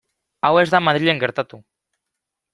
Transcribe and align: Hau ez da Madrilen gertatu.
Hau 0.47 0.51
ez 0.61 0.65
da 0.75 0.81
Madrilen 0.87 1.23
gertatu. 1.25 1.61